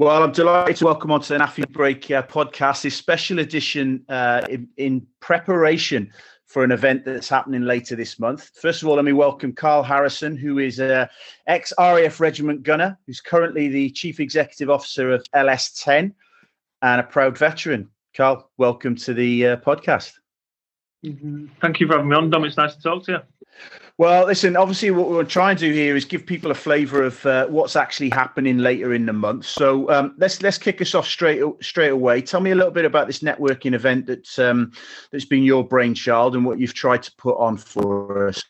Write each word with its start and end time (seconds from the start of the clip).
Well, 0.00 0.22
I'm 0.22 0.30
delighted 0.30 0.76
to 0.76 0.84
welcome 0.84 1.10
onto 1.10 1.34
the 1.36 1.40
NAAFI 1.40 1.70
Break 1.70 2.08
uh, 2.12 2.22
podcast, 2.22 2.82
this 2.82 2.94
special 2.94 3.40
edition 3.40 4.04
uh, 4.08 4.46
in, 4.48 4.68
in, 4.76 5.04
preparation 5.18 6.12
for 6.46 6.62
an 6.62 6.70
event 6.70 7.04
that's 7.04 7.28
happening 7.28 7.62
later 7.62 7.96
this 7.96 8.20
month. 8.20 8.52
First 8.54 8.80
of 8.80 8.88
all, 8.88 8.94
let 8.94 9.04
me 9.04 9.12
welcome 9.12 9.52
Carl 9.52 9.82
Harrison, 9.82 10.36
who 10.36 10.58
is 10.58 10.78
a 10.78 11.10
ex 11.48 11.72
RAF 11.80 12.20
Regiment 12.20 12.62
gunner, 12.62 12.96
who's 13.08 13.20
currently 13.20 13.66
the 13.66 13.90
Chief 13.90 14.20
Executive 14.20 14.70
Officer 14.70 15.10
of 15.10 15.26
LS10 15.34 16.12
and 16.82 17.00
a 17.00 17.02
proud 17.02 17.36
veteran. 17.36 17.90
Carl, 18.16 18.48
welcome 18.56 18.94
to 18.94 19.12
the 19.12 19.48
uh, 19.48 19.56
podcast. 19.56 20.12
Mm-hmm. 21.04 21.46
Thank 21.60 21.80
you 21.80 21.88
for 21.88 21.94
having 21.94 22.08
me 22.08 22.14
on, 22.14 22.30
Dom. 22.30 22.44
It's 22.44 22.56
nice 22.56 22.76
to 22.76 22.82
talk 22.82 23.04
to 23.06 23.12
you. 23.12 23.18
Well, 23.98 24.26
listen, 24.26 24.56
obviously, 24.56 24.92
what 24.92 25.10
we're 25.10 25.24
trying 25.24 25.56
to 25.56 25.68
do 25.68 25.72
here 25.72 25.96
is 25.96 26.04
give 26.04 26.24
people 26.24 26.52
a 26.52 26.54
flavour 26.54 27.02
of 27.02 27.26
uh, 27.26 27.48
what's 27.48 27.74
actually 27.74 28.10
happening 28.10 28.58
later 28.58 28.94
in 28.94 29.06
the 29.06 29.12
month. 29.12 29.44
So 29.46 29.90
um, 29.90 30.14
let's 30.18 30.40
let's 30.40 30.56
kick 30.56 30.80
us 30.80 30.94
off 30.94 31.06
straight 31.06 31.42
straight 31.60 31.90
away. 31.90 32.22
Tell 32.22 32.40
me 32.40 32.52
a 32.52 32.54
little 32.54 32.70
bit 32.70 32.84
about 32.84 33.08
this 33.08 33.20
networking 33.20 33.74
event 33.74 34.06
that's 34.06 34.38
um, 34.38 34.70
that's 35.10 35.24
been 35.24 35.42
your 35.42 35.64
brainchild 35.64 36.36
and 36.36 36.44
what 36.44 36.60
you've 36.60 36.74
tried 36.74 37.02
to 37.02 37.12
put 37.16 37.36
on 37.38 37.56
for 37.56 38.28
us. 38.28 38.40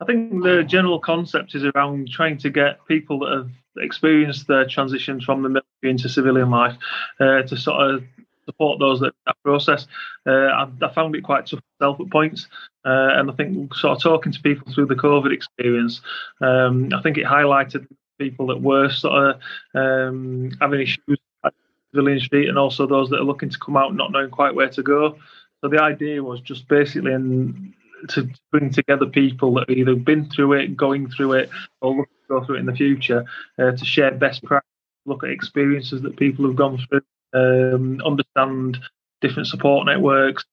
I 0.00 0.04
think 0.04 0.42
the 0.42 0.64
general 0.64 0.98
concept 0.98 1.54
is 1.54 1.64
around 1.64 2.08
trying 2.10 2.38
to 2.38 2.50
get 2.50 2.84
people 2.86 3.20
that 3.20 3.32
have 3.32 3.50
experienced 3.78 4.48
their 4.48 4.66
transitions 4.66 5.24
from 5.24 5.42
the 5.42 5.48
military 5.48 5.90
into 5.90 6.08
civilian 6.08 6.50
life 6.50 6.76
uh, 7.20 7.42
to 7.42 7.56
sort 7.56 7.88
of 7.88 8.04
support 8.46 8.78
those 8.78 9.00
that, 9.00 9.14
that 9.26 9.36
process. 9.44 9.86
Uh, 10.26 10.30
I, 10.30 10.68
I, 10.82 10.92
found 10.94 11.14
it 11.14 11.22
quite 11.22 11.46
tough 11.46 11.60
myself 11.78 12.00
at 12.00 12.10
points, 12.10 12.46
uh, 12.84 13.10
and 13.14 13.30
I 13.30 13.34
think 13.34 13.74
sort 13.74 13.96
of 13.96 14.02
talking 14.02 14.32
to 14.32 14.40
people 14.40 14.72
through 14.72 14.86
the 14.86 14.94
COVID 14.94 15.32
experience, 15.32 16.00
um, 16.40 16.90
I 16.94 17.02
think 17.02 17.18
it 17.18 17.24
highlighted 17.24 17.86
people 18.18 18.46
that 18.46 18.60
were 18.60 18.90
sort 18.90 19.36
of 19.36 19.40
um, 19.74 20.52
having 20.60 20.80
issues 20.80 21.18
at 21.44 21.52
civilian 21.90 22.20
street, 22.20 22.48
and 22.48 22.58
also 22.58 22.86
those 22.86 23.10
that 23.10 23.20
are 23.20 23.24
looking 23.24 23.50
to 23.50 23.58
come 23.58 23.76
out 23.76 23.94
not 23.94 24.12
knowing 24.12 24.30
quite 24.30 24.54
where 24.54 24.70
to 24.70 24.82
go. 24.82 25.18
So 25.60 25.68
the 25.68 25.82
idea 25.82 26.22
was 26.22 26.40
just 26.40 26.68
basically 26.68 27.12
in, 27.12 27.74
to 28.10 28.28
bring 28.52 28.70
together 28.70 29.06
people 29.06 29.54
that 29.54 29.68
have 29.68 29.76
either 29.76 29.94
been 29.94 30.28
through 30.30 30.54
it, 30.54 30.76
going 30.76 31.10
through 31.10 31.32
it, 31.32 31.50
or 31.80 31.90
looking 31.90 32.04
to 32.04 32.28
go 32.28 32.44
through 32.44 32.56
it 32.56 32.60
in 32.60 32.66
the 32.66 32.74
future, 32.74 33.24
uh, 33.58 33.72
to 33.72 33.84
share 33.84 34.10
best 34.12 34.44
practice, 34.44 34.70
look 35.06 35.24
at 35.24 35.30
experiences 35.30 36.02
that 36.02 36.16
people 36.16 36.46
have 36.46 36.56
gone 36.56 36.78
through, 36.88 37.00
um, 37.34 38.00
understand 38.04 38.78
different 39.20 39.48
support 39.48 39.86
networks. 39.86 40.44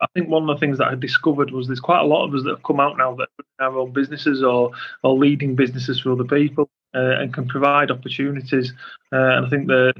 I 0.00 0.06
think 0.14 0.28
one 0.28 0.48
of 0.48 0.56
the 0.56 0.60
things 0.60 0.78
that 0.78 0.88
I 0.88 0.94
discovered 0.96 1.52
was 1.52 1.68
there's 1.68 1.80
quite 1.80 2.00
a 2.00 2.06
lot 2.06 2.26
of 2.26 2.34
us 2.34 2.42
that 2.42 2.50
have 2.50 2.62
come 2.64 2.80
out 2.80 2.98
now 2.98 3.14
that 3.14 3.28
have 3.60 3.74
our 3.74 3.80
own 3.80 3.92
businesses 3.92 4.42
or 4.42 4.72
or 5.02 5.16
leading 5.16 5.54
businesses 5.54 6.00
for 6.00 6.12
other 6.12 6.24
people 6.24 6.68
uh, 6.94 7.20
and 7.20 7.32
can 7.32 7.46
provide 7.46 7.90
opportunities. 7.90 8.72
Uh, 9.12 9.36
and 9.36 9.46
I 9.46 9.48
think 9.48 9.68
that 9.68 9.94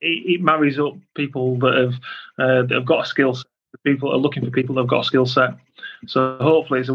it, 0.00 0.34
it, 0.34 0.40
marries 0.40 0.78
up 0.78 0.94
people 1.16 1.58
that 1.58 1.74
have 1.74 1.94
uh, 2.38 2.62
that 2.62 2.74
have 2.74 2.86
got 2.86 3.04
a 3.04 3.08
skill 3.08 3.34
set. 3.34 3.46
People 3.84 4.12
are 4.12 4.18
looking 4.18 4.44
for 4.44 4.50
people 4.50 4.74
that 4.74 4.82
have 4.82 4.90
got 4.90 5.00
a 5.00 5.04
skill 5.04 5.26
set. 5.26 5.50
So 6.06 6.38
hopefully 6.40 6.80
it's 6.80 6.88
a 6.88 6.94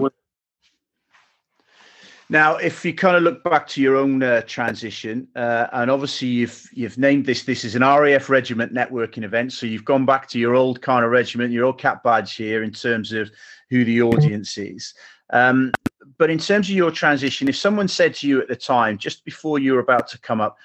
now, 2.29 2.55
if 2.55 2.85
you 2.85 2.93
kind 2.93 3.17
of 3.17 3.23
look 3.23 3.43
back 3.43 3.67
to 3.67 3.81
your 3.81 3.95
own 3.95 4.23
uh, 4.23 4.41
transition, 4.47 5.27
uh, 5.35 5.67
and 5.73 5.91
obviously 5.91 6.27
you've 6.29 6.69
you've 6.71 6.97
named 6.97 7.25
this 7.25 7.43
this 7.43 7.65
is 7.65 7.75
an 7.75 7.81
RAF 7.81 8.29
regiment 8.29 8.73
networking 8.73 9.23
event, 9.23 9.53
so 9.53 9.65
you've 9.65 9.85
gone 9.85 10.05
back 10.05 10.27
to 10.29 10.39
your 10.39 10.55
old 10.55 10.81
kind 10.81 11.03
of 11.03 11.11
regiment, 11.11 11.51
your 11.51 11.65
old 11.65 11.79
cap 11.79 12.03
badge 12.03 12.35
here 12.35 12.63
in 12.63 12.71
terms 12.71 13.11
of 13.11 13.29
who 13.69 13.83
the 13.83 14.01
audience 14.01 14.57
is. 14.57 14.93
Um, 15.31 15.71
but 16.17 16.29
in 16.29 16.37
terms 16.37 16.69
of 16.69 16.75
your 16.75 16.91
transition, 16.91 17.47
if 17.47 17.57
someone 17.57 17.87
said 17.87 18.13
to 18.15 18.27
you 18.27 18.41
at 18.41 18.47
the 18.47 18.55
time, 18.55 18.97
just 18.97 19.25
before 19.25 19.59
you 19.59 19.73
were 19.73 19.79
about 19.79 20.07
to 20.09 20.19
come 20.19 20.39
up, 20.41 20.57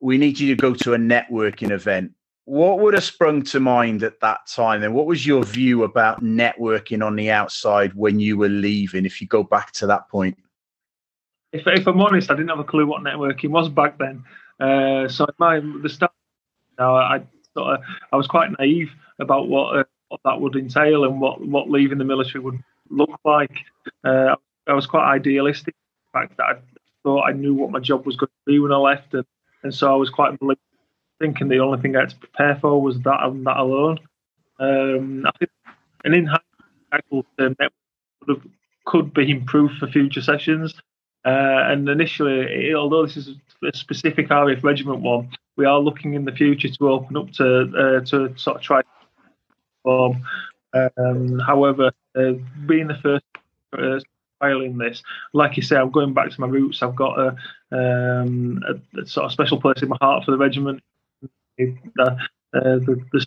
we 0.00 0.18
need 0.18 0.38
you 0.38 0.54
to 0.54 0.60
go 0.60 0.74
to 0.74 0.94
a 0.94 0.98
networking 0.98 1.70
event, 1.70 2.12
what 2.44 2.78
would 2.78 2.94
have 2.94 3.04
sprung 3.04 3.42
to 3.42 3.60
mind 3.60 4.02
at 4.02 4.20
that 4.20 4.46
time? 4.46 4.82
And 4.82 4.94
what 4.94 5.06
was 5.06 5.26
your 5.26 5.44
view 5.44 5.84
about 5.84 6.22
networking 6.22 7.04
on 7.04 7.16
the 7.16 7.30
outside 7.30 7.94
when 7.94 8.20
you 8.20 8.36
were 8.36 8.48
leaving? 8.48 9.06
If 9.06 9.20
you 9.20 9.26
go 9.26 9.42
back 9.42 9.72
to 9.72 9.86
that 9.86 10.08
point 10.08 10.38
if, 11.54 11.66
if 11.66 11.86
I'm 11.86 12.00
honest, 12.00 12.30
I 12.30 12.34
didn't 12.34 12.50
have 12.50 12.58
a 12.58 12.64
clue 12.64 12.86
what 12.86 13.02
networking 13.02 13.50
was 13.50 13.68
back 13.68 13.96
then. 13.98 14.24
Uh, 14.60 15.08
so 15.08 15.26
my 15.38 15.60
the 15.82 15.88
start, 15.88 16.12
now 16.78 16.96
I 16.96 17.22
sort 17.54 17.74
of 17.74 17.80
I 18.12 18.16
was 18.16 18.26
quite 18.26 18.50
naive 18.58 18.90
about 19.20 19.48
what 19.48 19.76
uh, 19.78 19.84
what 20.08 20.20
that 20.24 20.40
would 20.40 20.56
entail 20.56 21.04
and 21.04 21.20
what 21.20 21.40
what 21.40 21.70
leaving 21.70 21.98
the 21.98 22.04
military 22.04 22.42
would 22.42 22.58
look 22.90 23.10
like. 23.24 23.56
Uh, 24.02 24.34
I 24.66 24.74
was 24.74 24.86
quite 24.86 25.08
idealistic. 25.08 25.74
The 26.12 26.18
fact 26.18 26.36
that 26.36 26.44
I 26.44 26.54
thought 27.04 27.28
I 27.28 27.32
knew 27.32 27.54
what 27.54 27.70
my 27.70 27.80
job 27.80 28.04
was 28.04 28.16
going 28.16 28.28
to 28.28 28.52
be 28.52 28.58
when 28.58 28.72
I 28.72 28.76
left, 28.76 29.14
and, 29.14 29.24
and 29.62 29.72
so 29.72 29.92
I 29.92 29.96
was 29.96 30.10
quite 30.10 30.36
thinking 31.20 31.48
the 31.48 31.58
only 31.58 31.80
thing 31.80 31.96
I 31.96 32.00
had 32.00 32.10
to 32.10 32.16
prepare 32.16 32.58
for 32.60 32.82
was 32.82 33.00
that 33.02 33.22
and 33.22 33.46
that 33.46 33.58
alone. 33.58 33.98
Um, 34.58 35.24
I 35.26 35.30
think, 35.38 35.50
and 36.04 36.14
in 36.14 36.26
hindsight, 36.26 37.24
the 37.38 37.56
network 37.60 38.42
could 38.86 39.14
be 39.14 39.30
improved 39.30 39.78
for 39.78 39.86
future 39.86 40.20
sessions. 40.20 40.74
Uh, 41.24 41.70
and 41.70 41.88
initially, 41.88 42.74
although 42.74 43.06
this 43.06 43.16
is 43.16 43.30
a 43.62 43.76
specific 43.76 44.28
RAF 44.28 44.62
regiment 44.62 45.00
one, 45.00 45.30
we 45.56 45.64
are 45.64 45.78
looking 45.78 46.14
in 46.14 46.24
the 46.24 46.32
future 46.32 46.68
to 46.68 46.90
open 46.90 47.16
up 47.16 47.30
to 47.32 47.62
uh, 47.76 48.04
to 48.06 48.36
sort 48.36 48.56
of 48.56 48.62
try. 48.62 48.82
Um, 49.86 51.38
however, 51.38 51.92
uh, 52.16 52.32
being 52.66 52.88
the 52.88 52.98
first 53.02 53.24
uh, 53.72 54.00
trialing 54.42 54.78
this, 54.78 55.02
like 55.32 55.56
you 55.56 55.62
say, 55.62 55.76
I'm 55.76 55.90
going 55.90 56.14
back 56.14 56.30
to 56.30 56.40
my 56.40 56.48
roots. 56.48 56.82
I've 56.82 56.96
got 56.96 57.18
a, 57.18 57.36
um, 57.72 58.62
a, 58.68 59.00
a 59.00 59.06
sort 59.06 59.26
of 59.26 59.32
special 59.32 59.60
place 59.60 59.82
in 59.82 59.88
my 59.88 59.98
heart 60.00 60.24
for 60.24 60.32
the 60.32 60.38
regiment. 60.38 60.82
The, 61.56 61.76
uh, 62.00 62.16
the, 62.52 63.00
the 63.12 63.26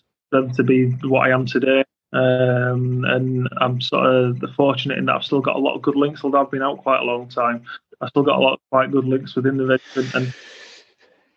to 0.56 0.64
be 0.64 0.90
what 1.04 1.28
I 1.28 1.34
am 1.34 1.46
today. 1.46 1.84
Um, 2.14 3.04
and 3.06 3.50
I'm 3.58 3.82
sort 3.82 4.06
of 4.06 4.42
fortunate 4.56 4.98
in 4.98 5.06
that 5.06 5.16
I've 5.16 5.24
still 5.24 5.42
got 5.42 5.56
a 5.56 5.60
lot 5.60 5.76
of 5.76 5.82
good 5.82 5.96
links, 5.96 6.24
although 6.24 6.42
I've 6.42 6.52
been 6.52 6.62
out 6.62 6.80
quite 6.80 7.02
a 7.02 7.06
long 7.06 7.28
time. 7.28 7.64
I 8.02 8.08
still 8.10 8.24
got 8.24 8.40
a 8.40 8.42
lot 8.42 8.54
of 8.54 8.60
quite 8.72 8.92
good 8.92 9.06
links 9.06 9.36
within 9.36 9.58
the 9.58 9.66
regiment. 9.66 10.14
And 10.14 10.34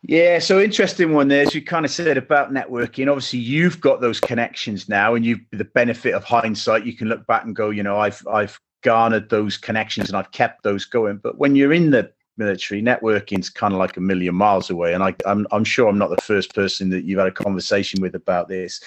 yeah, 0.02 0.38
so 0.38 0.60
interesting 0.60 1.12
one 1.12 1.28
there, 1.28 1.42
as 1.42 1.54
you 1.54 1.62
kind 1.62 1.84
of 1.84 1.90
said 1.90 2.16
about 2.16 2.52
networking. 2.52 3.08
Obviously, 3.08 3.38
you've 3.38 3.80
got 3.80 4.00
those 4.00 4.20
connections 4.20 4.88
now, 4.88 5.14
and 5.14 5.24
you've 5.24 5.40
the 5.52 5.64
benefit 5.64 6.14
of 6.14 6.24
hindsight. 6.24 6.86
You 6.86 6.96
can 6.96 7.08
look 7.08 7.26
back 7.26 7.44
and 7.44 7.54
go, 7.54 7.70
you 7.70 7.82
know, 7.82 7.98
I've 7.98 8.26
I've 8.26 8.58
garnered 8.82 9.28
those 9.28 9.56
connections 9.56 10.08
and 10.08 10.16
I've 10.16 10.32
kept 10.32 10.62
those 10.62 10.84
going. 10.84 11.18
But 11.18 11.38
when 11.38 11.54
you're 11.56 11.72
in 11.72 11.90
the 11.90 12.12
military, 12.40 12.82
networking 12.82 13.40
is 13.40 13.50
kind 13.50 13.72
of 13.74 13.78
like 13.78 13.96
a 13.96 14.00
million 14.00 14.34
miles 14.34 14.70
away. 14.70 14.94
And 14.94 15.02
I, 15.04 15.14
I'm, 15.26 15.46
I'm 15.52 15.64
sure 15.64 15.88
I'm 15.88 15.98
not 15.98 16.10
the 16.10 16.22
first 16.22 16.54
person 16.54 16.90
that 16.90 17.04
you've 17.04 17.18
had 17.18 17.28
a 17.28 17.42
conversation 17.46 18.00
with 18.00 18.14
about 18.14 18.48
this. 18.48 18.80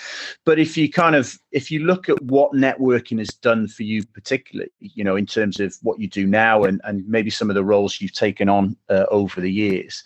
But 0.43 0.59
if 0.59 0.75
you 0.77 0.89
kind 0.89 1.15
of, 1.15 1.39
if 1.51 1.71
you 1.71 1.79
look 1.85 2.09
at 2.09 2.21
what 2.23 2.51
networking 2.53 3.19
has 3.19 3.29
done 3.29 3.67
for 3.67 3.83
you, 3.83 4.03
particularly, 4.05 4.71
you 4.79 5.03
know, 5.03 5.15
in 5.15 5.25
terms 5.25 5.59
of 5.59 5.75
what 5.81 5.99
you 5.99 6.07
do 6.07 6.25
now 6.25 6.63
and, 6.63 6.81
and 6.83 7.07
maybe 7.07 7.29
some 7.29 7.49
of 7.49 7.55
the 7.55 7.63
roles 7.63 8.01
you've 8.01 8.13
taken 8.25 8.49
on 8.49 8.75
uh, 8.89 9.05
over 9.09 9.39
the 9.39 9.51
years, 9.51 10.03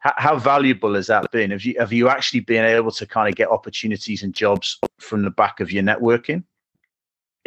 how, 0.00 0.14
how 0.16 0.36
valuable 0.38 0.94
has 0.94 1.06
that 1.06 1.30
been? 1.32 1.50
Have 1.50 1.64
you, 1.64 1.74
have 1.78 1.92
you 1.92 2.08
actually 2.08 2.40
been 2.40 2.64
able 2.64 2.92
to 2.92 3.06
kind 3.06 3.28
of 3.28 3.36
get 3.36 3.48
opportunities 3.48 4.22
and 4.22 4.34
jobs 4.34 4.78
from 4.98 5.22
the 5.22 5.30
back 5.30 5.60
of 5.60 5.72
your 5.72 5.82
networking? 5.82 6.44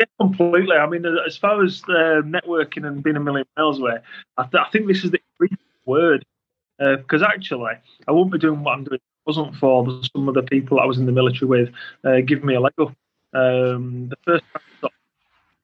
Yeah, 0.02 0.06
completely. 0.20 0.76
I 0.78 0.88
mean, 0.88 1.06
as 1.06 1.38
far 1.38 1.64
as 1.64 1.84
uh, 1.88 2.22
networking 2.26 2.88
and 2.88 3.04
being 3.04 3.18
a 3.18 3.20
million 3.20 3.46
miles 3.56 3.80
away, 3.80 3.98
I, 4.38 4.44
th- 4.44 4.64
I 4.66 4.70
think 4.72 4.88
this 4.88 5.04
is 5.04 5.12
the 5.12 5.20
word 5.86 6.26
because 6.80 7.22
uh, 7.22 7.28
actually, 7.28 7.74
I 8.08 8.12
wouldn't 8.12 8.32
be 8.32 8.40
doing 8.40 8.64
what 8.64 8.72
I'm 8.72 8.84
doing 8.84 8.96
if 8.96 9.02
it 9.02 9.28
wasn't 9.28 9.56
for 9.58 9.86
some 10.16 10.28
of 10.28 10.34
the 10.34 10.42
people 10.42 10.80
I 10.80 10.86
was 10.86 10.98
in 10.98 11.06
the 11.06 11.12
military 11.12 11.48
with 11.48 11.70
uh, 12.04 12.22
giving 12.26 12.48
me 12.48 12.56
a 12.56 12.60
leg 12.60 12.74
up. 12.80 12.96
Um, 13.34 14.10
the 14.10 14.16
first 14.26 14.44
time 14.82 14.90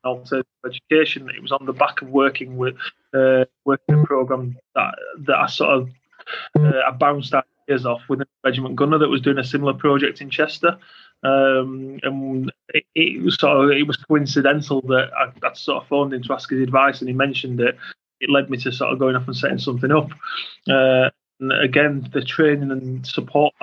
I 0.05 0.07
alternative 0.07 0.45
education, 0.65 1.29
it 1.29 1.41
was 1.41 1.51
on 1.51 1.65
the 1.65 1.73
back 1.73 2.03
of 2.03 2.09
working 2.09 2.57
with 2.57 2.77
uh, 3.15 3.45
working 3.65 4.01
a 4.01 4.05
program 4.05 4.55
that 4.75 4.93
that 5.25 5.35
I 5.35 5.47
sort 5.47 5.71
of 5.71 5.89
uh, 6.59 6.81
I 6.87 6.91
bounced 6.91 7.33
ideas 7.67 7.85
off 7.85 8.01
with 8.09 8.21
a 8.21 8.27
regiment 8.43 8.75
gunner 8.75 8.97
that 8.97 9.09
was 9.09 9.21
doing 9.21 9.37
a 9.37 9.43
similar 9.43 9.73
project 9.73 10.21
in 10.21 10.29
Chester. 10.29 10.77
Um, 11.23 11.99
and 12.03 12.51
it, 12.69 12.85
it, 12.95 13.21
was 13.23 13.35
sort 13.35 13.65
of 13.65 13.71
it 13.71 13.87
was 13.87 13.97
coincidental 13.97 14.81
that 14.81 15.09
I, 15.17 15.31
I 15.47 15.53
sort 15.53 15.83
of 15.83 15.89
phoned 15.89 16.13
him 16.13 16.23
to 16.23 16.33
ask 16.33 16.49
his 16.49 16.61
advice, 16.61 16.99
and 16.99 17.09
he 17.09 17.15
mentioned 17.15 17.59
it. 17.59 17.77
It 18.19 18.29
led 18.29 18.49
me 18.49 18.57
to 18.57 18.71
sort 18.71 18.93
of 18.93 18.99
going 18.99 19.15
off 19.15 19.27
and 19.27 19.35
setting 19.35 19.57
something 19.57 19.91
up. 19.91 20.11
Uh, 20.69 21.09
and 21.39 21.51
again, 21.63 22.07
the 22.13 22.21
training 22.21 22.71
and 22.71 23.05
support. 23.05 23.53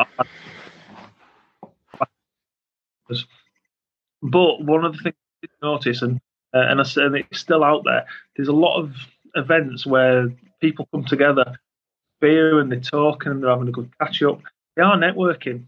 But 4.22 4.64
one 4.64 4.84
of 4.84 4.96
the 4.96 5.02
things 5.02 5.16
I 5.16 5.46
did 5.46 5.50
notice, 5.62 6.02
and 6.02 6.20
uh, 6.54 6.66
and 6.68 6.80
I 6.80 6.84
said 6.84 7.14
it's 7.14 7.40
still 7.40 7.64
out 7.64 7.84
there. 7.84 8.06
There's 8.36 8.48
a 8.48 8.52
lot 8.52 8.80
of 8.80 8.94
events 9.34 9.84
where 9.84 10.28
people 10.60 10.88
come 10.92 11.04
together, 11.04 11.58
beer 12.24 12.58
and 12.60 12.68
they're 12.70 12.80
talking 12.98 13.32
and 13.32 13.38
they're 13.42 13.50
having 13.56 13.68
a 13.68 13.78
good 13.78 13.90
catch 13.98 14.22
up. 14.22 14.40
They 14.76 14.82
are 14.82 14.96
networking 14.96 15.58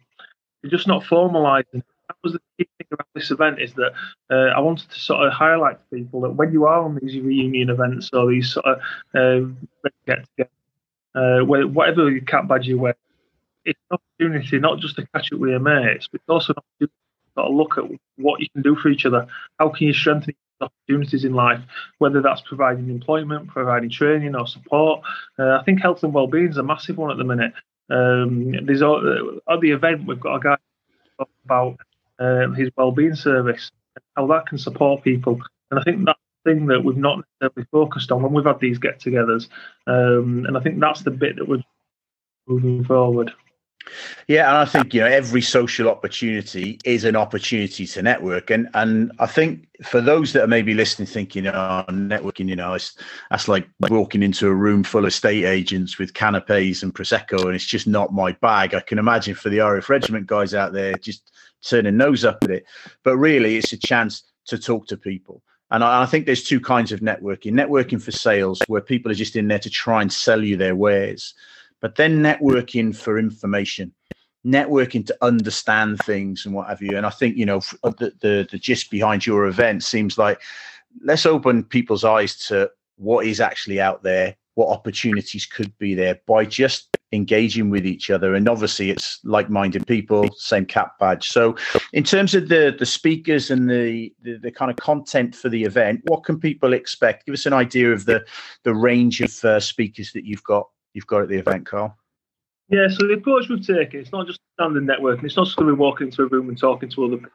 They're 0.62 0.70
just 0.76 0.88
not 0.88 1.03
formalising. 1.05 1.82
That 2.08 2.17
was 2.23 2.32
the 2.35 2.41
key 2.56 2.69
thing 2.79 2.88
about 2.93 3.08
this 3.14 3.31
event 3.31 3.61
is 3.61 3.73
that 3.75 3.93
uh, 4.31 4.50
I 4.56 4.61
wanted 4.61 4.91
to 4.91 4.99
sort 5.00 5.26
of 5.26 5.32
highlight 5.32 5.79
to 5.79 5.97
people 5.97 6.20
that 6.23 6.37
when 6.38 6.53
you 6.53 6.64
are 6.67 6.82
on 6.87 6.99
these 7.00 7.17
reunion 7.20 7.70
events 7.70 8.11
or 8.12 8.31
these 8.31 8.53
sort 8.53 8.67
of 8.67 8.79
uh, 9.14 9.49
get 10.06 10.20
together, 10.31 10.50
uh, 11.14 11.41
whatever 11.44 12.11
your 12.11 12.26
cap 12.32 12.49
badge 12.49 12.67
you 12.67 12.79
wear, 12.79 12.97
it's 13.64 13.81
an 13.91 13.99
opportunity 13.99 14.59
not 14.59 14.79
just 14.81 14.97
to 14.97 15.06
catch 15.14 15.32
up 15.32 15.41
with 15.41 15.50
your 15.50 15.61
mates, 15.61 16.09
but 16.11 16.20
also 16.29 16.52
an 16.52 16.62
opportunity 16.62 16.94
to 16.94 17.41
sort 17.41 17.49
of 17.49 17.55
look 17.61 17.79
at 17.79 17.85
what 18.17 18.41
you 18.41 18.49
can 18.50 18.62
do 18.62 18.76
for 18.76 18.88
each 18.88 19.06
other. 19.06 19.26
How 19.59 19.69
can 19.70 19.87
you 19.88 19.93
strengthen 19.93 20.35
opportunities 20.61 21.25
in 21.25 21.35
life, 21.35 21.61
whether 21.99 22.23
that's 22.23 22.41
providing 22.43 22.91
employment, 22.91 23.49
providing 23.49 23.91
training 23.91 24.35
or 24.35 24.47
support. 24.47 25.00
Uh, 25.38 25.58
I 25.61 25.62
think 25.64 25.81
health 25.81 26.03
and 26.03 26.14
well-being 26.14 26.49
is 26.49 26.56
a 26.56 26.62
massive 26.62 26.97
one 26.97 27.11
at 27.11 27.19
the 27.19 27.25
minute. 27.25 27.53
Um, 27.88 28.53
there's 28.67 28.82
uh, 28.82 28.97
at 29.49 29.61
the 29.61 29.70
event 29.70 30.06
we've 30.06 30.20
got 30.20 30.37
a 30.37 30.41
guy 30.41 30.56
about 31.44 31.76
uh, 32.19 32.49
his 32.50 32.70
well-being 32.76 33.14
service, 33.14 33.70
how 34.17 34.26
that 34.26 34.47
can 34.47 34.58
support 34.58 35.05
people, 35.05 35.41
and 35.70 35.79
I 35.79 35.82
think 35.82 36.05
that's 36.05 36.19
the 36.44 36.53
thing 36.53 36.67
that 36.67 36.82
we've 36.82 36.97
not 36.97 37.25
necessarily 37.41 37.69
focused 37.70 38.11
on 38.11 38.23
when 38.23 38.32
we've 38.32 38.44
had 38.44 38.59
these 38.61 38.79
get-togethers, 38.79 39.49
um, 39.87 40.44
and 40.47 40.56
I 40.56 40.61
think 40.61 40.81
that's 40.81 41.02
the 41.02 41.11
bit 41.11 41.37
that 41.37 41.49
we're 41.49 41.62
moving 42.49 42.85
forward. 42.85 43.32
Yeah, 44.29 44.49
and 44.49 44.56
I 44.59 44.65
think 44.65 44.93
you 44.93 45.00
know 45.00 45.06
every 45.06 45.41
social 45.41 45.88
opportunity 45.88 46.79
is 46.85 47.05
an 47.05 47.17
opportunity 47.17 47.87
to 47.87 48.03
network, 48.03 48.50
and 48.50 48.69
and 48.75 49.12
I 49.19 49.27
think 49.27 49.69
for 49.85 50.00
those 50.00 50.33
that 50.33 50.43
are 50.43 50.49
maybe 50.49 50.75
listening, 50.75 51.06
thinking, 51.06 51.47
"Oh, 51.47 51.85
networking," 51.88 52.49
you 52.49 52.56
know, 52.56 52.75
it's, 52.75 52.97
that's 53.31 53.49
like 53.49 53.69
walking 53.88 54.23
into 54.23 54.49
a 54.49 54.55
room 54.55 54.83
full 54.83 55.05
of 55.05 55.12
state 55.12 55.44
agents 55.44 55.99
with 55.99 56.15
canapes 56.15 56.83
and 56.83 56.94
prosecco, 56.94 57.44
and 57.47 57.55
it's 57.55 57.65
just 57.65 57.87
not 57.87 58.12
my 58.12 58.33
bag. 58.33 58.75
I 58.75 58.81
can 58.81 58.99
imagine 58.99 59.35
for 59.35 59.49
the 59.49 59.61
RAF 59.61 59.88
Regiment 59.88 60.27
guys 60.27 60.55
out 60.55 60.73
there 60.73 60.94
just 60.94 61.31
turning 61.62 61.97
nose 61.97 62.25
up 62.25 62.38
at 62.43 62.50
it, 62.50 62.65
but 63.05 63.17
really, 63.17 63.56
it's 63.56 63.73
a 63.73 63.79
chance 63.79 64.25
to 64.47 64.59
talk 64.59 64.87
to 64.88 64.97
people. 64.97 65.43
And 65.71 65.83
I, 65.83 66.03
I 66.03 66.06
think 66.06 66.27
there's 66.27 66.44
two 66.44 66.61
kinds 66.61 66.91
of 66.91 67.00
networking: 67.00 67.53
networking 67.53 68.03
for 68.03 68.11
sales, 68.11 68.61
where 68.67 68.81
people 68.81 69.12
are 69.12 69.17
just 69.17 69.37
in 69.37 69.47
there 69.47 69.61
to 69.61 69.71
try 69.71 70.03
and 70.03 70.12
sell 70.12 70.43
you 70.43 70.56
their 70.56 70.75
wares 70.75 71.35
but 71.87 71.94
then 71.94 72.19
networking 72.19 72.93
for 72.97 73.17
information 73.17 73.93
networking 74.44 75.06
to 75.06 75.17
understand 75.23 76.00
things 76.00 76.44
and 76.44 76.53
what 76.53 76.69
have 76.69 76.83
you. 76.83 76.97
And 76.97 77.06
i 77.06 77.11
think 77.11 77.37
you 77.37 77.47
know 77.47 77.61
uh, 77.85 77.91
the, 77.91 78.12
the, 78.21 78.49
the 78.50 78.59
gist 78.59 78.91
behind 78.91 79.25
your 79.25 79.47
event 79.47 79.85
seems 79.85 80.19
like 80.19 80.43
let's 81.05 81.27
open 81.27 81.62
people's 81.62 82.03
eyes 82.03 82.37
to 82.49 82.69
what 82.97 83.25
is 83.25 83.41
actually 83.41 83.81
out 83.81 84.03
there 84.03 84.35
what 84.56 84.69
opportunities 84.69 85.47
could 85.47 85.73
be 85.79 85.94
there 85.94 86.19
by 86.27 86.44
just 86.44 86.88
engaging 87.12 87.71
with 87.71 87.87
each 87.87 88.11
other. 88.11 88.35
And 88.35 88.49
obviously 88.49 88.91
it's 88.91 89.21
like-minded 89.23 89.87
people 89.87 90.29
same 90.37 90.67
cap 90.67 90.99
badge. 90.99 91.29
So 91.29 91.55
in 91.93 92.03
terms 92.03 92.35
of 92.35 92.49
the 92.49 92.75
the 92.77 92.87
speakers 92.87 93.53
and 93.53 93.71
the, 93.71 94.12
the, 94.23 94.38
the 94.38 94.50
kind 94.50 94.73
of 94.73 94.77
content 94.79 95.37
for 95.37 95.49
the 95.49 95.62
event 95.62 96.00
what 96.06 96.25
can 96.25 96.41
people 96.41 96.73
expect? 96.73 97.27
Give 97.27 97.35
us 97.35 97.47
an 97.47 97.53
idea 97.53 97.93
of 97.93 98.06
the 98.06 98.25
the 98.65 98.75
range 98.75 99.21
of 99.21 99.44
uh, 99.44 99.61
speakers 99.61 100.11
that 100.12 100.25
you've 100.25 100.43
got 100.43 100.67
you've 100.97 101.07
got 101.07 101.23
at 101.23 101.29
the 101.29 101.37
event, 101.37 101.67
Carl? 101.67 101.97
Yeah, 102.69 102.89
so 102.89 103.07
the 103.07 103.15
approach 103.15 103.49
we've 103.49 103.65
taken, 103.65 104.01
it's 104.01 104.11
not 104.11 104.27
just 104.27 104.41
standard 104.55 104.85
networking. 104.85 105.25
It's 105.25 105.37
not 105.37 105.45
just 105.45 105.57
going 105.57 105.69
to 105.69 105.77
be 105.77 105.79
walking 105.79 106.09
into 106.09 106.23
a 106.23 106.27
room 106.27 106.49
and 106.49 106.59
talking 106.59 106.89
to 106.89 107.05
other 107.05 107.17
people, 107.19 107.31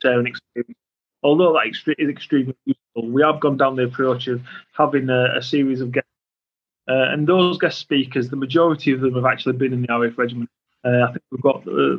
sharing 0.00 0.26
experience. 0.26 0.78
Although 1.22 1.54
that 1.54 1.66
is 1.98 2.08
extremely 2.08 2.54
useful, 2.64 3.10
we 3.10 3.22
have 3.22 3.40
gone 3.40 3.56
down 3.56 3.76
the 3.76 3.84
approach 3.84 4.28
of 4.28 4.40
having 4.72 5.08
a, 5.08 5.38
a 5.38 5.42
series 5.42 5.80
of 5.80 5.90
guests. 5.90 6.06
Uh, 6.88 7.12
and 7.12 7.26
those 7.26 7.58
guest 7.58 7.78
speakers, 7.78 8.30
the 8.30 8.36
majority 8.36 8.92
of 8.92 9.00
them 9.00 9.14
have 9.14 9.26
actually 9.26 9.56
been 9.56 9.72
in 9.72 9.82
the 9.82 9.98
RAF 9.98 10.16
regiment. 10.16 10.48
Uh, 10.84 11.02
I 11.08 11.12
think 11.12 11.22
we've 11.30 11.42
got, 11.42 11.66
uh, 11.66 11.98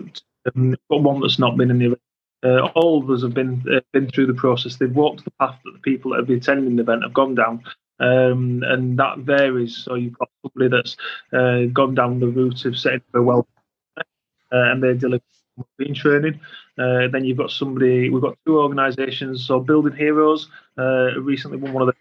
um, 0.56 0.76
got 0.90 1.04
one 1.04 1.20
that's 1.20 1.38
not 1.38 1.58
been 1.58 1.70
in 1.70 1.80
the 1.80 2.00
uh, 2.44 2.68
all 2.74 3.04
of 3.04 3.10
us 3.12 3.22
have 3.22 3.36
been 3.36 3.64
uh, 3.72 3.82
been 3.94 4.10
through 4.10 4.26
the 4.26 4.34
process. 4.34 4.76
They've 4.76 4.96
walked 4.96 5.24
the 5.24 5.32
path 5.40 5.60
that 5.64 5.74
the 5.74 5.80
people 5.80 6.12
that 6.12 6.18
have 6.18 6.28
been 6.28 6.38
attending 6.38 6.76
the 6.76 6.82
event 6.82 7.04
have 7.04 7.14
gone 7.14 7.36
down, 7.36 7.64
um, 8.02 8.64
and 8.66 8.98
that 8.98 9.20
varies. 9.20 9.78
So 9.78 9.96
you've 9.96 10.18
got 10.18 10.30
somebody 10.42 10.76
that's 10.76 10.98
uh, 11.32 11.72
gone 11.72 11.96
down 11.96 12.20
the 12.20 12.28
route 12.28 12.66
of 12.66 12.78
setting 12.78 13.02
up 13.10 13.16
a 13.16 13.22
well, 13.22 13.48
uh, 13.98 14.02
and 14.52 14.84
they 14.84 14.94
deliver 14.96 15.24
being 15.78 15.94
training. 15.94 16.40
Uh, 16.78 17.08
then 17.12 17.24
you've 17.24 17.38
got 17.38 17.52
somebody. 17.52 18.10
We've 18.10 18.22
got 18.22 18.38
two 18.46 18.60
organisations. 18.60 19.46
So 19.46 19.60
Building 19.60 19.96
Heroes 19.96 20.50
uh, 20.78 21.20
recently 21.20 21.58
won 21.58 21.74
one 21.74 21.88
of 21.88 21.94
the. 21.94 21.96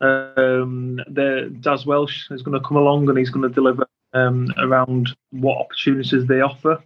Um, 0.00 1.00
Daz 1.60 1.86
Welsh 1.86 2.30
is 2.30 2.42
going 2.42 2.60
to 2.60 2.66
come 2.66 2.76
along 2.76 3.08
and 3.08 3.16
he's 3.16 3.30
going 3.30 3.48
to 3.48 3.54
deliver 3.54 3.86
um, 4.12 4.52
around 4.58 5.16
what 5.30 5.58
opportunities 5.58 6.26
they 6.26 6.40
offer. 6.40 6.82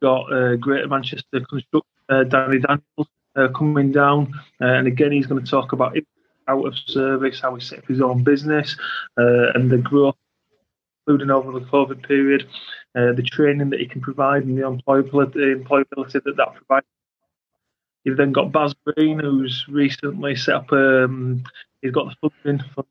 Got 0.00 0.32
uh, 0.32 0.56
Greater 0.56 0.88
Manchester 0.88 1.40
Construct, 1.50 1.86
uh, 2.08 2.24
Danny 2.24 2.60
Daniels 2.60 3.08
coming 3.54 3.90
down, 3.90 4.32
and 4.60 4.86
again 4.86 5.10
he's 5.10 5.26
going 5.26 5.44
to 5.44 5.50
talk 5.50 5.72
about 5.72 5.96
out 6.48 6.66
of 6.66 6.74
service, 6.86 7.40
how 7.40 7.54
he 7.54 7.60
set 7.60 7.80
up 7.80 7.86
his 7.86 8.00
own 8.00 8.22
business, 8.22 8.76
uh, 9.18 9.52
and 9.54 9.70
the 9.70 9.78
growth, 9.78 10.16
including 11.06 11.30
over 11.30 11.52
the 11.52 11.66
COVID 11.66 12.06
period, 12.06 12.46
uh, 12.94 13.12
the 13.12 13.22
training 13.22 13.70
that 13.70 13.80
he 13.80 13.86
can 13.86 14.00
provide 14.00 14.44
and 14.44 14.56
the 14.56 14.62
employability, 14.62 15.54
employability 15.54 16.22
that 16.24 16.36
that 16.36 16.54
provides. 16.54 16.86
You've 18.04 18.18
then 18.18 18.32
got 18.32 18.52
Baz 18.52 18.74
Green, 18.84 19.18
who's 19.18 19.64
recently 19.68 20.36
set 20.36 20.54
up. 20.54 20.72
Um, 20.72 21.42
he's 21.80 21.92
got 21.92 22.14
the 22.20 22.30
funding 22.44 22.64
for 22.74 22.84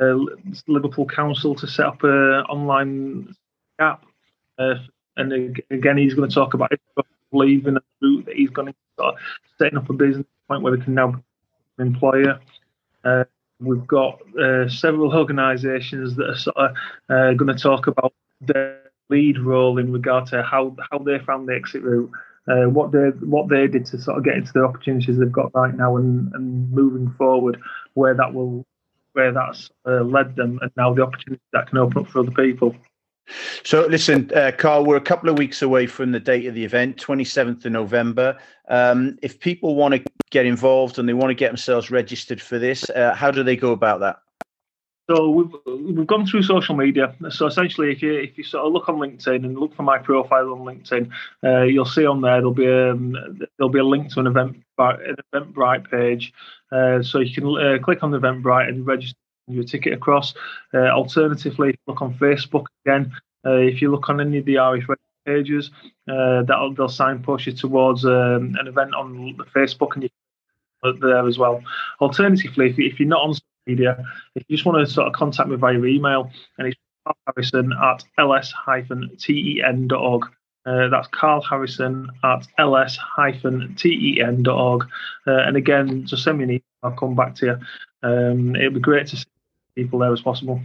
uh, 0.00 0.18
Liverpool 0.66 1.06
Council 1.06 1.54
to 1.54 1.66
set 1.66 1.86
up 1.86 2.02
an 2.02 2.44
online 2.48 3.34
app, 3.78 4.04
uh, 4.58 4.74
and 5.16 5.60
again, 5.70 5.96
he's 5.96 6.14
going 6.14 6.28
to 6.28 6.34
talk 6.34 6.54
about 6.54 6.72
leaving 7.32 7.74
the 7.74 7.82
route 8.02 8.26
that 8.26 8.36
he's 8.36 8.50
going 8.50 8.68
to 8.68 8.74
start 8.94 9.16
setting 9.58 9.78
up 9.78 9.88
a 9.88 9.92
business 9.92 10.26
point 10.48 10.62
where 10.62 10.76
they 10.76 10.82
can 10.82 10.94
now 10.94 11.22
employer. 11.78 12.40
Uh, 13.04 13.24
we've 13.60 13.86
got 13.86 14.20
uh, 14.38 14.68
several 14.68 15.14
organisations 15.14 16.16
that 16.16 16.30
are 16.30 16.36
sort 16.36 16.56
of 16.56 16.70
uh, 17.08 17.32
going 17.34 17.54
to 17.54 17.62
talk 17.62 17.86
about 17.86 18.12
their 18.40 18.80
lead 19.08 19.38
role 19.38 19.78
in 19.78 19.92
regard 19.92 20.26
to 20.26 20.42
how 20.42 20.76
how 20.90 20.98
they 20.98 21.18
found 21.18 21.48
the 21.48 21.54
exit 21.54 21.82
route, 21.82 22.10
uh, 22.48 22.68
what 22.68 22.92
they 22.92 23.08
what 23.20 23.48
they 23.48 23.66
did 23.66 23.86
to 23.86 24.00
sort 24.00 24.18
of 24.18 24.24
get 24.24 24.34
into 24.34 24.52
the 24.52 24.64
opportunities 24.64 25.18
they've 25.18 25.32
got 25.32 25.54
right 25.54 25.76
now, 25.76 25.96
and, 25.96 26.32
and 26.34 26.70
moving 26.70 27.10
forward, 27.18 27.60
where 27.94 28.14
that 28.14 28.32
will 28.32 28.64
where 29.12 29.32
that's 29.32 29.70
uh, 29.86 30.02
led 30.02 30.36
them, 30.36 30.58
and 30.62 30.70
now 30.76 30.94
the 30.94 31.02
opportunities 31.02 31.44
that 31.52 31.68
can 31.68 31.78
open 31.78 31.98
up 31.98 32.08
for 32.08 32.20
other 32.20 32.30
people. 32.30 32.74
So, 33.62 33.86
listen, 33.86 34.30
uh, 34.34 34.52
Carl, 34.56 34.84
we're 34.84 34.96
a 34.96 35.00
couple 35.00 35.28
of 35.28 35.38
weeks 35.38 35.62
away 35.62 35.86
from 35.86 36.12
the 36.12 36.20
date 36.20 36.46
of 36.46 36.54
the 36.54 36.64
event, 36.64 36.96
27th 36.96 37.64
of 37.64 37.72
November. 37.72 38.38
Um, 38.68 39.18
if 39.22 39.38
people 39.40 39.74
want 39.74 39.94
to 39.94 40.02
get 40.30 40.46
involved 40.46 40.98
and 40.98 41.08
they 41.08 41.14
want 41.14 41.30
to 41.30 41.34
get 41.34 41.48
themselves 41.48 41.90
registered 41.90 42.40
for 42.40 42.58
this, 42.58 42.88
uh, 42.90 43.14
how 43.14 43.30
do 43.30 43.42
they 43.42 43.56
go 43.56 43.72
about 43.72 44.00
that? 44.00 44.20
So 45.10 45.28
we've 45.28 45.52
we've 45.96 46.06
gone 46.06 46.24
through 46.24 46.44
social 46.44 46.76
media. 46.76 47.12
So 47.30 47.46
essentially, 47.46 47.90
if 47.90 48.00
you 48.00 48.14
if 48.14 48.38
you 48.38 48.44
sort 48.44 48.64
of 48.64 48.72
look 48.72 48.88
on 48.88 48.94
LinkedIn 48.94 49.44
and 49.44 49.58
look 49.58 49.74
for 49.74 49.82
my 49.82 49.98
profile 49.98 50.52
on 50.52 50.60
LinkedIn, 50.60 51.10
uh, 51.42 51.62
you'll 51.62 51.84
see 51.84 52.06
on 52.06 52.20
there 52.20 52.36
there'll 52.36 52.54
be 52.54 52.66
a 52.66 52.92
um, 52.92 53.40
there'll 53.58 53.72
be 53.72 53.80
a 53.80 53.84
link 53.84 54.12
to 54.12 54.20
an 54.20 54.28
event 54.28 54.62
an 54.78 55.16
Eventbrite 55.34 55.90
page. 55.90 56.32
Uh, 56.70 57.02
so 57.02 57.18
you 57.18 57.34
can 57.34 57.44
uh, 57.58 57.78
click 57.82 58.04
on 58.04 58.12
the 58.12 58.20
Eventbrite 58.20 58.68
and 58.68 58.86
register 58.86 59.18
your 59.52 59.64
ticket 59.64 59.92
across. 59.92 60.34
Uh, 60.72 60.88
alternatively, 60.88 61.78
look 61.86 62.02
on 62.02 62.14
Facebook 62.14 62.66
again. 62.84 63.12
Uh, 63.44 63.56
if 63.56 63.80
you 63.80 63.90
look 63.90 64.08
on 64.08 64.20
any 64.20 64.38
of 64.38 64.44
the 64.44 64.56
RAF 64.56 64.98
pages, 65.26 65.70
uh, 66.08 66.42
that'll 66.42 66.74
they'll 66.74 66.88
signpost 66.88 67.46
you 67.46 67.52
towards 67.52 68.04
um, 68.04 68.56
an 68.58 68.66
event 68.66 68.94
on 68.94 69.36
Facebook 69.54 69.94
and 69.94 70.04
you 70.04 70.10
there 71.00 71.26
as 71.26 71.38
well. 71.38 71.62
Alternatively, 72.00 72.70
if, 72.70 72.78
if 72.78 72.98
you're 72.98 73.08
not 73.08 73.22
on 73.22 73.34
social 73.34 73.44
media, 73.66 74.02
if 74.34 74.44
you 74.48 74.56
just 74.56 74.64
want 74.66 74.78
to 74.78 74.92
sort 74.92 75.06
of 75.06 75.12
contact 75.12 75.48
me 75.48 75.56
via 75.56 75.76
email, 75.84 76.30
and 76.58 76.68
it's 76.68 76.78
Carl 77.04 77.16
Harrison 77.26 77.72
at 77.72 78.04
ls-ten.org. 78.18 78.52
Uh, 80.66 80.88
that's 80.88 81.08
Carl 81.08 81.40
Harrison 81.42 82.08
at 82.22 82.46
ls-ten.org. 82.58 83.02
Uh, 85.26 85.30
and 85.30 85.56
again, 85.56 86.06
just 86.06 86.22
send 86.22 86.38
me 86.38 86.44
an 86.44 86.50
email. 86.50 86.62
I'll 86.82 86.92
come 86.92 87.14
back 87.14 87.34
to 87.36 87.46
you. 87.46 87.58
Um, 88.02 88.56
it'd 88.56 88.74
be 88.74 88.80
great 88.80 89.06
to 89.08 89.16
see 89.16 89.24
people 89.74 89.98
there 89.98 90.12
as 90.12 90.20
possible. 90.20 90.60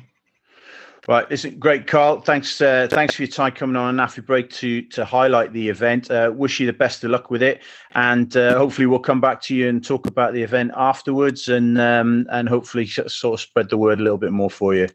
Right, 1.07 1.29
listen, 1.29 1.59
great, 1.59 1.85
Carl. 1.85 2.21
Thanks, 2.21 2.59
uh, 2.61 2.87
thanks 2.89 3.13
for 3.13 3.21
your 3.21 3.31
time 3.31 3.51
coming 3.51 3.75
on 3.75 3.99
a 3.99 4.03
NAAFI 4.03 4.25
break 4.25 4.49
to 4.51 4.81
to 4.81 5.05
highlight 5.05 5.53
the 5.53 5.69
event. 5.69 6.09
Uh, 6.09 6.31
wish 6.33 6.59
you 6.59 6.65
the 6.65 6.73
best 6.73 7.03
of 7.03 7.11
luck 7.11 7.29
with 7.29 7.43
it, 7.43 7.61
and 7.93 8.35
uh, 8.35 8.57
hopefully 8.57 8.87
we'll 8.87 8.97
come 8.97 9.21
back 9.21 9.39
to 9.43 9.55
you 9.55 9.69
and 9.69 9.85
talk 9.85 10.07
about 10.07 10.33
the 10.33 10.41
event 10.41 10.71
afterwards, 10.75 11.47
and 11.47 11.79
um, 11.79 12.25
and 12.31 12.49
hopefully 12.49 12.87
sort 12.87 13.35
of 13.35 13.39
spread 13.39 13.69
the 13.69 13.77
word 13.77 13.99
a 13.99 14.03
little 14.03 14.17
bit 14.17 14.31
more 14.31 14.49
for 14.49 14.73
you. 14.73 14.87